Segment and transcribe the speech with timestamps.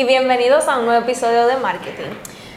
[0.00, 2.08] y bienvenidos a un nuevo episodio de Marketing.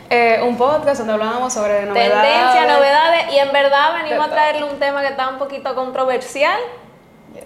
[0.09, 2.13] Eh, un podcast donde hablamos sobre novedades.
[2.13, 6.57] Tendencia, novedades y en verdad venimos a traerle un tema que está un poquito controversial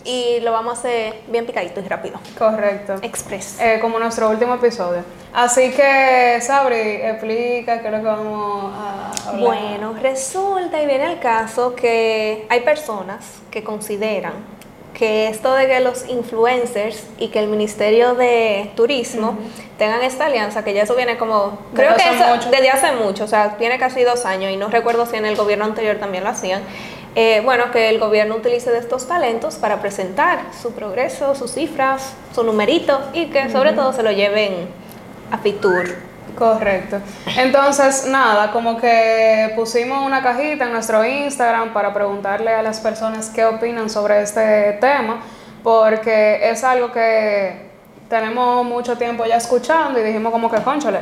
[0.04, 2.20] y lo vamos a hacer bien picadito y rápido.
[2.38, 2.98] Correcto.
[3.02, 3.60] Express.
[3.60, 5.04] Eh, como nuestro último episodio.
[5.34, 9.46] Así que, Sabri, explica qué es lo que vamos a hablar.
[9.48, 14.57] Bueno, resulta y viene el caso que hay personas que consideran
[14.98, 19.38] que esto de que los influencers y que el Ministerio de Turismo
[19.78, 22.50] tengan esta alianza, que ya eso viene como, creo Desde que hace eso mucho.
[22.50, 25.36] desde hace mucho, o sea, tiene casi dos años y no recuerdo si en el
[25.36, 26.64] gobierno anterior también lo hacían.
[27.14, 32.14] Eh, bueno, que el gobierno utilice de estos talentos para presentar su progreso, sus cifras,
[32.34, 34.68] su numerito y que sobre todo se lo lleven
[35.32, 35.96] a Fitur.
[36.38, 36.98] Correcto.
[37.36, 43.32] Entonces, nada, como que pusimos una cajita en nuestro Instagram para preguntarle a las personas
[43.34, 45.22] qué opinan sobre este tema,
[45.64, 47.68] porque es algo que
[48.08, 51.00] tenemos mucho tiempo ya escuchando y dijimos como que, conchole,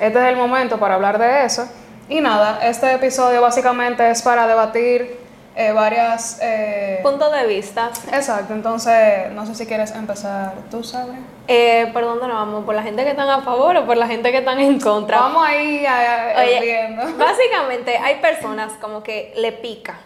[0.00, 1.68] este es el momento para hablar de eso.
[2.08, 5.23] Y nada, este episodio básicamente es para debatir
[5.56, 6.38] eh, varias...
[6.42, 7.90] eh, Punto de vista.
[8.12, 11.16] Exacto, entonces no sé si quieres empezar tú, sabes.
[11.46, 12.64] Eh, ¿Por dónde nos vamos?
[12.64, 15.18] ¿Por la gente que están a favor o por la gente que están en contra?
[15.20, 17.02] Vamos ahí a, a- Oye, viendo.
[17.18, 19.96] básicamente hay personas como que le pica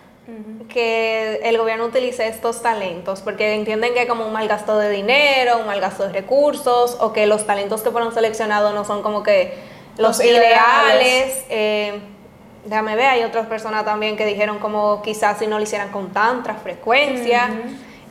[0.69, 4.91] que el gobierno utilice estos talentos porque entienden que es como un mal gasto de
[4.91, 9.02] dinero, un mal gasto de recursos o que los talentos que fueron seleccionados no son
[9.02, 9.54] como que
[9.96, 11.44] los, Los ideales.
[11.48, 12.02] ideales.
[12.69, 16.11] Déjame ver, hay otras personas también que dijeron como quizás si no lo hicieran con
[16.11, 17.48] tanta frecuencia.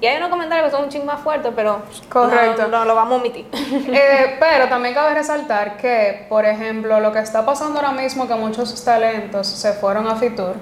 [0.02, 2.64] Y hay unos comentarios que son un ching más fuertes, pero Correcto.
[2.64, 3.45] no, no lo vamos a omitir.
[3.53, 8.33] Eh, pero también cabe resaltar que, por ejemplo, lo que está pasando ahora mismo, que
[8.36, 10.55] muchos talentos se fueron a Fitur,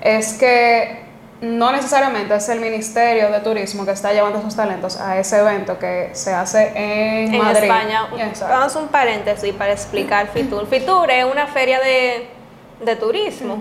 [0.00, 1.02] es que
[1.42, 5.78] no necesariamente es el Ministerio de Turismo que está llevando esos talentos a ese evento
[5.78, 7.64] que se hace en, en Madrid.
[7.64, 8.08] España.
[8.48, 10.66] Vamos a un paréntesis para explicar Fitur.
[10.66, 12.28] Fitur es una feria de,
[12.84, 13.58] de turismo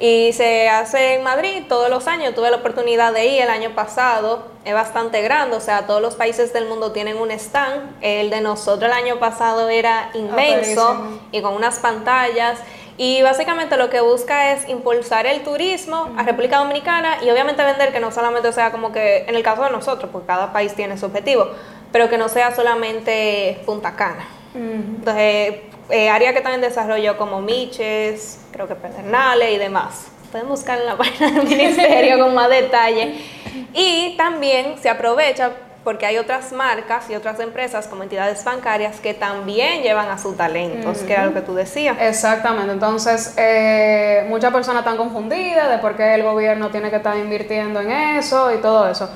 [0.00, 2.34] y se hace en Madrid todos los años.
[2.34, 4.44] Tuve la oportunidad de ir el año pasado.
[4.64, 7.96] Es bastante grande, o sea, todos los países del mundo tienen un stand.
[8.00, 11.20] El de nosotros el año pasado era inmenso Aperísimo.
[11.32, 12.60] y con unas pantallas.
[12.96, 17.92] Y básicamente lo que busca es impulsar el turismo a República Dominicana y obviamente vender
[17.92, 20.98] que no solamente sea como que, en el caso de nosotros, porque cada país tiene
[20.98, 21.48] su objetivo,
[21.92, 24.28] pero que no sea solamente Punta Cana.
[24.54, 25.54] Entonces,
[25.90, 30.08] eh, áreas que están en desarrollo como Miches, creo que Pedernales y demás.
[30.30, 33.14] Pueden buscar en la página del ministerio con más detalle.
[33.72, 35.52] Y también se aprovecha
[35.84, 40.36] porque hay otras marcas y otras empresas como entidades bancarias que también llevan a sus
[40.36, 41.96] talentos, que era lo que tú decías.
[41.98, 47.16] Exactamente, entonces eh, muchas personas están confundidas de por qué el gobierno tiene que estar
[47.16, 49.08] invirtiendo en eso y todo eso.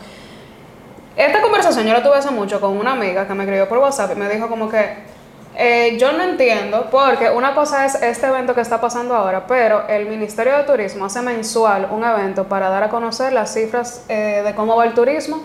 [1.15, 4.13] Esta conversación yo la tuve hace mucho con una amiga que me escribió por WhatsApp
[4.13, 5.12] y me dijo como que
[5.55, 9.87] eh, yo no entiendo porque una cosa es este evento que está pasando ahora, pero
[9.89, 14.43] el Ministerio de Turismo hace mensual un evento para dar a conocer las cifras eh,
[14.45, 15.43] de cómo va el turismo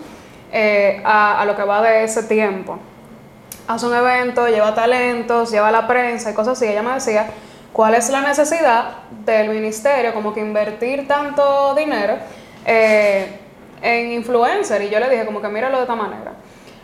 [0.52, 2.78] eh, a, a lo que va de ese tiempo
[3.68, 6.66] hace un evento, lleva talentos, lleva la prensa y cosas así.
[6.66, 7.26] Ella me decía,
[7.72, 12.14] ¿cuál es la necesidad del ministerio como que invertir tanto dinero
[12.64, 13.26] eh,
[13.82, 14.82] en influencer?
[14.82, 16.32] Y yo le dije como que míralo de esta manera.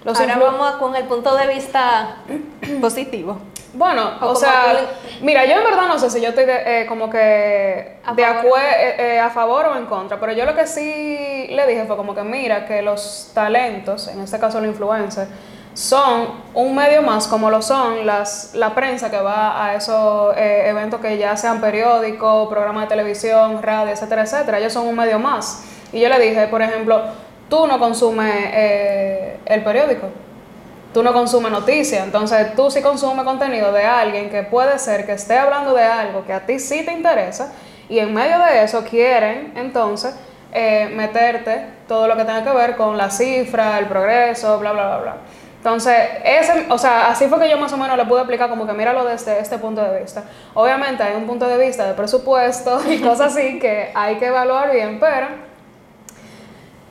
[0.05, 2.17] Los Ahora vamos a- con el punto de vista
[2.81, 3.39] positivo.
[3.73, 4.77] bueno, O sea,
[5.23, 8.23] mira, yo en verdad no sé si yo estoy de, eh, como que A de
[8.25, 8.59] favor.
[8.61, 11.97] eh, eh, a favor o en contra, pero yo lo que sí le dije fue
[11.97, 15.29] como que mira que los talentos, en este caso los influencers,
[15.73, 21.01] son un medio más como lo son las, la prensa que va a esos eventos
[21.01, 24.59] que ya sean periódicos, programas de televisión, radio, etcétera, etcétera.
[24.61, 25.65] Ellos son un medio más.
[25.93, 27.03] Y yo le dije, por ejemplo,
[27.49, 30.09] tú no consumes eh, el periódico,
[30.93, 35.13] tú no consumes noticias, entonces tú sí consumes contenido de alguien que puede ser que
[35.13, 37.53] esté hablando de algo que a ti sí te interesa
[37.89, 40.15] y en medio de eso quieren entonces
[40.53, 44.87] eh, meterte todo lo que tenga que ver con la cifra, el progreso, bla, bla,
[44.87, 45.17] bla, bla.
[45.65, 48.67] Entonces, ese, o sea, así fue que yo más o menos le pude explicar como
[48.67, 50.23] que míralo desde este punto de vista.
[50.53, 54.71] Obviamente hay un punto de vista de presupuesto y cosas así que hay que evaluar
[54.71, 55.27] bien, pero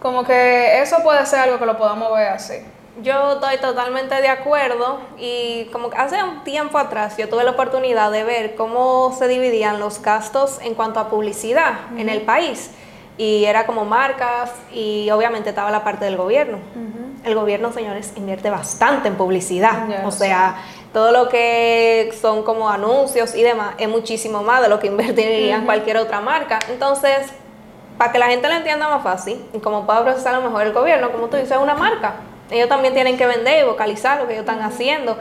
[0.03, 2.55] como que eso puede ser algo que lo podamos ver así.
[3.01, 8.11] Yo estoy totalmente de acuerdo y como hace un tiempo atrás yo tuve la oportunidad
[8.11, 12.69] de ver cómo se dividían los gastos en cuanto a publicidad en el país
[13.17, 16.59] y era como marcas y obviamente estaba la parte del gobierno.
[17.23, 20.57] El gobierno, señores, invierte bastante en publicidad, o sea,
[20.91, 25.63] todo lo que son como anuncios y demás es muchísimo más de lo que invertiría
[25.63, 26.59] cualquier otra marca.
[26.69, 27.31] Entonces,
[27.97, 30.65] para que la gente lo entienda más fácil y como pueda procesar a lo mejor
[30.65, 32.15] el gobierno, como tú dices, es una marca.
[32.51, 35.17] Ellos también tienen que vender y vocalizar lo que ellos están haciendo.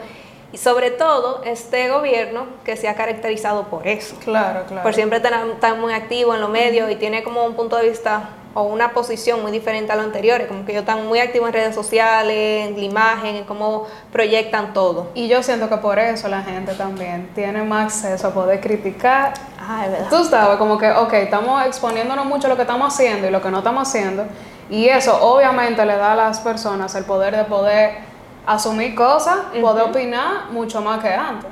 [0.51, 4.15] Y sobre todo este gobierno que se ha caracterizado por eso.
[4.23, 4.83] Claro, claro.
[4.83, 8.29] Por siempre estar muy activo en los medios y tiene como un punto de vista
[8.53, 11.53] o una posición muy diferente a lo anterior, como que ellos están muy activos en
[11.53, 15.09] redes sociales, en la imagen, en cómo proyectan todo.
[15.15, 19.33] Y yo siento que por eso la gente también tiene más acceso a poder criticar.
[19.65, 20.09] Ah, es verdad.
[20.09, 23.49] Tú sabes, como que, ok, estamos exponiéndonos mucho lo que estamos haciendo y lo que
[23.49, 24.25] no estamos haciendo.
[24.69, 27.97] Y eso obviamente le da a las personas el poder de poder
[28.45, 31.49] asumir cosas, poder opinar mucho más que antes.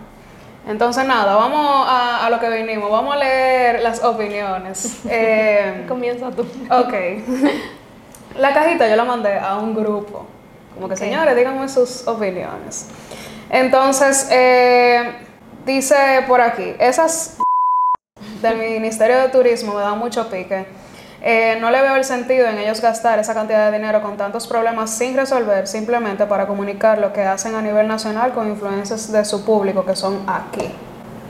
[0.68, 2.92] Entonces, nada, vamos a, lo que vinimos.
[2.92, 5.02] Vamos a leer las opiniones.
[5.10, 6.44] Eh, Comienza tú.
[6.70, 6.94] Ok.
[8.38, 10.26] La cajita yo la mandé a un grupo.
[10.76, 12.88] Como que, señores, díganme sus opiniones.
[13.50, 15.16] Entonces, eh,
[15.66, 17.38] dice por aquí, esas
[18.42, 20.66] del Ministerio de Turismo me dan mucho pique
[21.24, 24.48] eh, no le veo el sentido en ellos gastar esa cantidad de dinero con tantos
[24.48, 29.24] problemas sin resolver, simplemente para comunicar lo que hacen a nivel nacional con influencias de
[29.24, 30.72] su público que son aquí.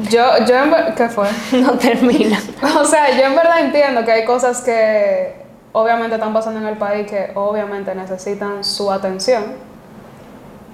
[0.09, 1.27] Yo, yo en ¿qué fue?
[1.59, 2.39] No termina.
[2.79, 5.35] o sea, yo en verdad entiendo que hay cosas que
[5.73, 9.43] obviamente están pasando en el país que obviamente necesitan su atención,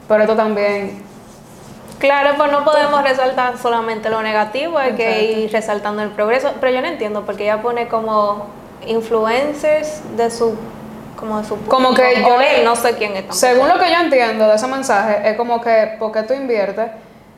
[0.07, 1.01] pero esto también
[1.99, 6.71] Claro, pues no podemos resaltar solamente lo negativo, hay que ir resaltando el progreso, pero
[6.71, 8.47] yo no entiendo porque ella pone como
[8.85, 10.55] influencers de su
[11.15, 14.47] como de su como que yo no sé quién es según lo que yo entiendo
[14.47, 16.91] de ese mensaje es como que porque tú inviertes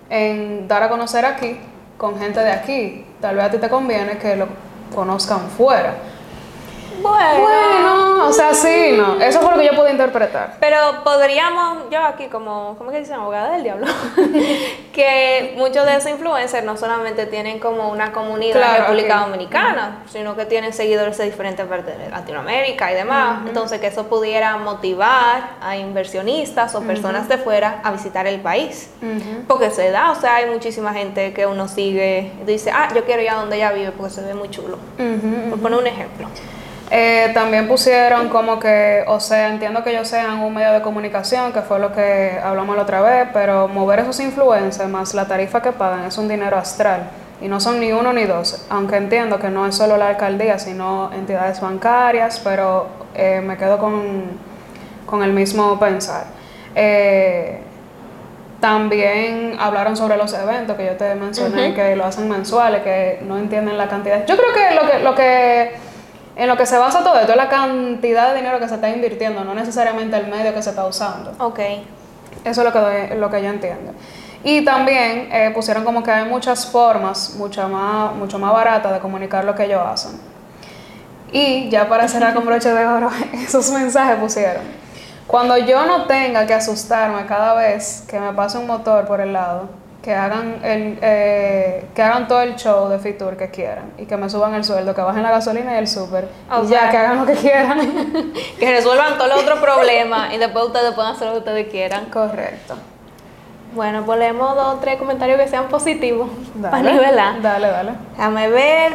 [0.10, 1.58] en dar a conocer aquí
[1.98, 4.48] con gente de aquí tal vez a ti te conviene que lo
[4.94, 5.94] conozcan fuera
[7.02, 8.28] bueno.
[8.28, 9.20] o sea, sí, no.
[9.20, 10.58] Eso fue lo que yo pude interpretar.
[10.60, 13.16] Pero podríamos, yo aquí como, ¿cómo que dicen?
[13.16, 13.88] Abogada del diablo.
[14.94, 20.36] que muchos de esos influencers no solamente tienen como una comunidad en República Dominicana, sino
[20.36, 23.42] que tienen seguidores de diferentes partes de Latinoamérica y demás.
[23.48, 28.92] Entonces, que eso pudiera motivar a inversionistas o personas de fuera a visitar el país.
[29.48, 33.06] Porque se da, o sea, hay muchísima gente que uno sigue y dice, ah, yo
[33.06, 34.78] quiero ir a donde ella vive porque se ve muy chulo.
[35.50, 36.28] Por poner un ejemplo.
[36.92, 41.54] Eh, también pusieron como que, o sea, entiendo que ellos sean un medio de comunicación,
[41.54, 45.62] que fue lo que hablamos la otra vez, pero mover esos influencers más la tarifa
[45.62, 47.12] que pagan es un dinero astral.
[47.42, 50.58] Y no son ni uno ni dos, aunque entiendo que no es solo la alcaldía,
[50.58, 56.26] sino entidades bancarias, pero eh, me quedo con, el mismo pensar.
[56.76, 57.60] Eh,
[58.60, 63.38] también hablaron sobre los eventos que yo te mencioné, que lo hacen mensuales, que no
[63.38, 64.26] entienden la cantidad.
[64.26, 65.89] Yo creo que lo que, lo que
[66.40, 68.90] en lo que se basa todo esto es la cantidad de dinero que se está
[68.90, 71.34] invirtiendo, no necesariamente el medio que se está usando.
[71.38, 71.60] Ok.
[72.46, 73.92] Eso es lo que, lo que yo entiendo.
[74.42, 79.00] Y también eh, pusieron como que hay muchas formas, mucho más, mucho más baratas de
[79.00, 80.12] comunicar lo que ellos hacen.
[81.34, 84.64] Y ya para cerrar con broche de oro, esos mensajes pusieron.
[85.28, 89.34] Cuando yo no tenga que asustarme cada vez que me pase un motor por el
[89.34, 89.68] lado,
[90.02, 94.16] que hagan el eh, que hagan todo el show de Fitur que quieran y que
[94.16, 96.30] me suban el sueldo, que bajen la gasolina y el súper
[96.64, 97.80] y ya que hagan lo que quieran,
[98.60, 102.06] que resuelvan todos los otros problemas y después ustedes puedan hacer lo que ustedes quieran.
[102.06, 102.76] Correcto.
[103.74, 106.30] Bueno, ponemos dos o tres comentarios que sean positivos
[106.62, 107.42] para nivelar.
[107.42, 107.92] Dale, dale.
[108.12, 108.94] Déjame ver.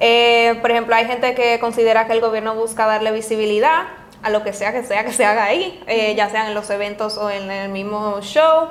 [0.00, 3.82] Eh, por ejemplo, hay gente que considera que el gobierno busca darle visibilidad
[4.22, 6.68] a lo que sea que sea que se haga ahí, eh, ya sean en los
[6.70, 8.68] eventos o en el mismo show.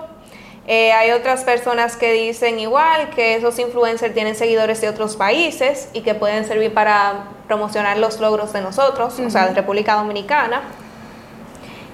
[0.68, 5.88] Eh, hay otras personas que dicen igual que esos influencers tienen seguidores de otros países
[5.94, 10.64] y que pueden servir para promocionar los logros de nosotros, o sea, de República Dominicana.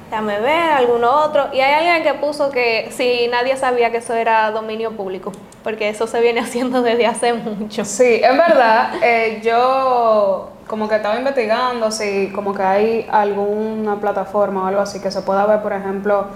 [0.09, 1.49] Déjame ver, alguno otro.
[1.53, 5.31] Y hay alguien que puso que si nadie sabía que eso era dominio público,
[5.63, 7.85] porque eso se viene haciendo desde hace mucho.
[7.85, 8.93] Sí, es verdad.
[9.03, 14.99] Eh, yo como que estaba investigando si como que hay alguna plataforma o algo así
[14.99, 16.27] que se pueda ver, por ejemplo,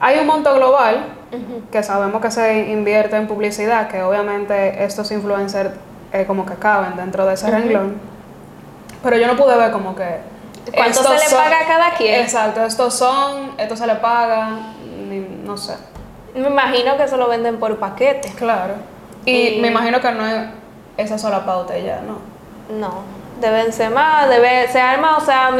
[0.00, 1.04] hay un monto global
[1.70, 5.70] que sabemos que se invierte en publicidad, que obviamente estos influencers
[6.12, 7.96] eh, como que caben dentro de ese renglón,
[9.02, 10.18] pero yo no pude ver como que...
[10.74, 12.22] ¿Cuánto se le paga a cada quien?
[12.22, 14.50] Exacto, estos son, esto se le paga,
[15.44, 15.74] no sé.
[16.34, 18.32] Me imagino que se lo venden por paquete.
[18.36, 18.74] Claro.
[19.24, 20.46] Y, me imagino que no es
[20.96, 22.18] esa sola pauta ya, ¿no?
[22.78, 23.02] No,
[23.40, 25.50] deben ser más, debe ser arma, o sea,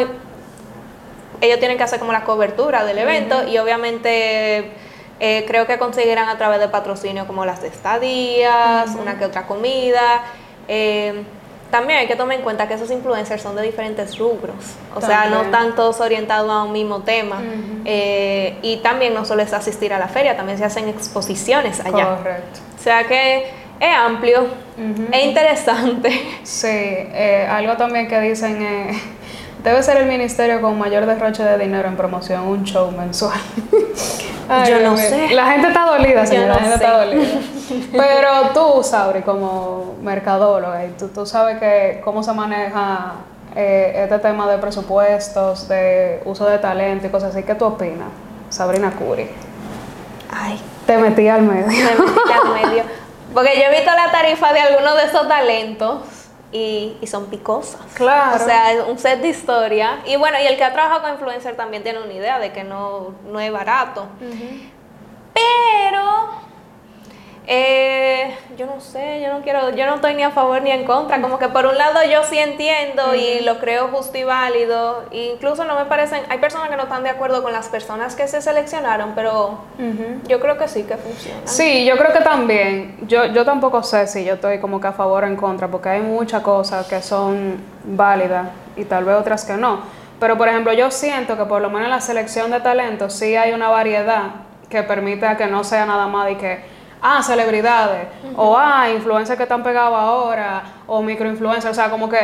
[1.40, 4.72] ellos tienen que hacer como la cobertura del evento y obviamente
[5.20, 10.22] eh, creo que conseguirán a través de patrocinio como las estadías, una que otra comida.
[10.68, 11.22] Eh,
[11.70, 14.54] también hay que tomar en cuenta que esos influencers son de diferentes rubros,
[14.94, 17.42] o sea, no están todos orientados a un mismo tema.
[17.84, 22.16] Eh, y también no solo es asistir a la feria, también se hacen exposiciones allá.
[22.16, 22.60] Correcto.
[22.78, 23.50] O sea que
[23.80, 24.46] es amplio,
[25.10, 26.10] es interesante.
[26.44, 27.08] Sí,
[27.48, 28.62] algo también que dicen
[29.64, 33.40] Debe ser el ministerio con mayor derroche de dinero en promoción, un show mensual.
[34.68, 35.30] Yo no sé.
[35.30, 36.48] La gente está dolida, señora.
[36.48, 36.84] no la gente sé.
[36.84, 37.24] está dolida.
[37.92, 43.12] Pero tú, Sabri, como mercadóloga, y tú, tú sabes que cómo se maneja
[43.56, 47.42] eh, este tema de presupuestos, de uso de talento y cosas así.
[47.42, 48.08] ¿Qué tú opinas,
[48.50, 49.30] Sabrina Curi?
[50.30, 51.66] Ay, Te metí al medio.
[51.66, 52.82] me metí al medio.
[53.32, 56.00] Porque yo he visto la tarifa de algunos de esos talentos
[56.52, 57.80] y, y son picosas.
[57.94, 58.36] Claro.
[58.36, 60.00] O sea, es un set de historia.
[60.06, 62.64] Y bueno, y el que ha trabajado con influencer también tiene una idea de que
[62.64, 64.06] no, no es barato.
[65.34, 66.28] Pero
[67.46, 67.93] eh,
[68.56, 71.20] yo no sé, yo no quiero, yo no estoy ni a favor ni en contra.
[71.20, 75.04] Como que por un lado yo sí entiendo y lo creo justo y válido.
[75.10, 78.14] E incluso no me parecen, hay personas que no están de acuerdo con las personas
[78.14, 79.58] que se seleccionaron, pero
[80.26, 81.40] yo creo que sí que funciona.
[81.44, 82.96] Sí, yo creo que también.
[83.06, 85.88] Yo, yo tampoco sé si yo estoy como que a favor o en contra, porque
[85.88, 89.80] hay muchas cosas que son válidas y tal vez otras que no.
[90.20, 93.36] Pero, por ejemplo, yo siento que por lo menos en la selección de talentos sí
[93.36, 94.22] hay una variedad
[94.68, 96.73] que permita que no sea nada más de que,
[97.04, 102.18] ah, celebridades, o ah, influencers que están pegados ahora, o microinfluencers, o sea, como que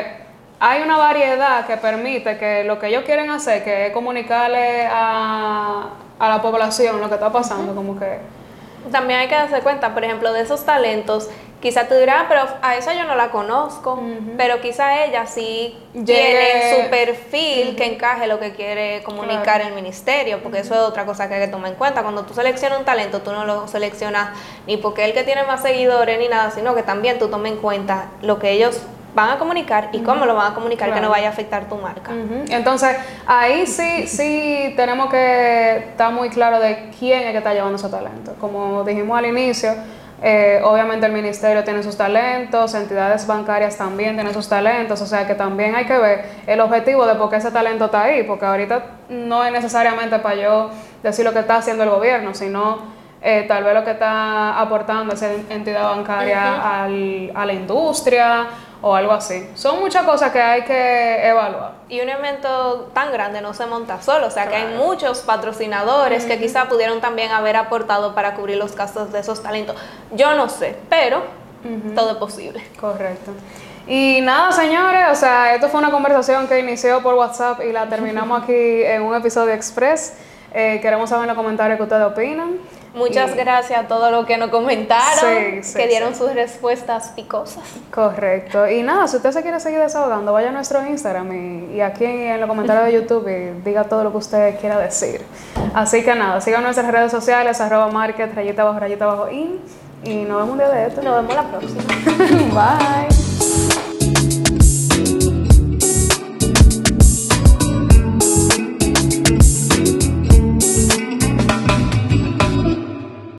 [0.59, 5.91] hay una variedad que permite que lo que ellos quieren hacer, que es comunicarle a,
[6.19, 8.40] a la población lo que está pasando, como que...
[8.91, 11.29] También hay que darse cuenta, por ejemplo, de esos talentos.
[11.61, 14.03] Quizá tú dirás, pero a esa yo no la conozco,
[14.39, 19.75] pero quizá ella sí Llegue- tiene su perfil que encaje lo que quiere comunicar el
[19.75, 22.03] ministerio, porque eso es otra cosa que hay que tomar en cuenta.
[22.03, 24.31] Cuando tú seleccionas un talento, tú no lo seleccionas
[24.67, 27.59] ni porque el que tiene más seguidores ni nada, sino que también tú tomes en
[27.59, 28.81] cuenta lo que ellos
[29.15, 31.77] van a comunicar y cómo lo van a comunicar que no vaya a afectar tu
[31.77, 32.13] marca.
[32.49, 37.77] Entonces, ahí sí, sí tenemos que estar muy claro de quién es que está llevando
[37.77, 38.35] ese talento.
[38.41, 39.75] Como dijimos al inicio,
[40.23, 45.27] eh, obviamente el ministerio tiene sus talentos, entidades bancarias también tienen sus talentos, o sea
[45.27, 48.45] que también hay que ver el objetivo de por qué ese talento está ahí, porque
[48.45, 50.71] ahorita no es necesariamente para yo
[51.03, 55.15] decir lo que está haciendo el gobierno, sino eh, tal vez lo que está aportando
[55.15, 58.47] esa entidad bancaria al- a la industria
[58.83, 59.49] o algo así.
[59.55, 61.73] Son muchas cosas que hay que evaluar.
[61.89, 64.85] Y un evento tan grande no se monta solo, o sea que hay Claro.
[64.85, 69.77] muchos patrocinadores que quizá pudieron también haber aportado para cubrir los gastos de esos talentos.
[70.13, 71.23] Yo no sé, pero
[71.95, 72.65] todo es posible.
[72.81, 73.33] Correcto.
[73.87, 77.87] Y nada, señores, o sea, esto fue una conversación que inició por WhatsApp y la
[77.89, 80.15] terminamos aquí en un episodio express.
[80.53, 82.57] Eh, queremos saber en los comentarios qué ustedes opinan.
[82.93, 86.19] Muchas Y- gracias a todos los que nos comentaron, Sí, sí, que dieron sí.
[86.19, 87.63] sus respuestas picosas.
[87.95, 88.69] Correcto.
[88.69, 92.05] Y nada, si usted se quiere seguir desahogando, vaya a nuestro Instagram y, y aquí
[92.05, 95.23] en los comentarios de YouTube y diga todo lo que usted quiera decir.
[95.75, 99.61] Así que nada, sigan nuestras redes sociales, arroba market, rayita abajo, rayita abajo in.
[100.03, 101.03] Y nos vemos un día de esto.
[101.03, 101.83] Nos vemos la próxima.
[103.09, 103.20] Bye.